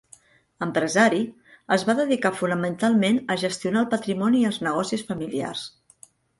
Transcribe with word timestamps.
Empresari, 0.65 1.19
es 1.75 1.85
va 1.89 1.95
dedicar 1.99 2.33
fonamentalment 2.39 3.21
a 3.35 3.39
gestionar 3.45 3.85
el 3.85 3.93
patrimoni 3.95 4.43
i 4.43 4.51
els 4.53 4.61
negocis 4.71 5.09
familiars. 5.15 5.71